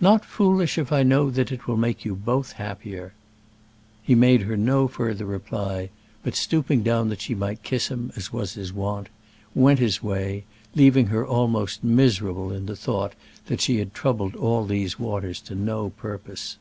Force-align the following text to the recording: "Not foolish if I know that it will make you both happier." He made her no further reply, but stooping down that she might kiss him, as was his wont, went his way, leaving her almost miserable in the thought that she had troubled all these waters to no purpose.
"Not 0.00 0.24
foolish 0.24 0.76
if 0.76 0.90
I 0.90 1.04
know 1.04 1.30
that 1.30 1.52
it 1.52 1.68
will 1.68 1.76
make 1.76 2.04
you 2.04 2.16
both 2.16 2.54
happier." 2.54 3.12
He 4.02 4.16
made 4.16 4.40
her 4.42 4.56
no 4.56 4.88
further 4.88 5.24
reply, 5.24 5.90
but 6.24 6.34
stooping 6.34 6.82
down 6.82 7.10
that 7.10 7.20
she 7.20 7.36
might 7.36 7.62
kiss 7.62 7.86
him, 7.86 8.10
as 8.16 8.32
was 8.32 8.54
his 8.54 8.72
wont, 8.72 9.08
went 9.54 9.78
his 9.78 10.02
way, 10.02 10.42
leaving 10.74 11.06
her 11.06 11.24
almost 11.24 11.84
miserable 11.84 12.50
in 12.52 12.66
the 12.66 12.74
thought 12.74 13.12
that 13.46 13.60
she 13.60 13.76
had 13.78 13.94
troubled 13.94 14.34
all 14.34 14.66
these 14.66 14.98
waters 14.98 15.40
to 15.42 15.54
no 15.54 15.90
purpose. 15.90 16.56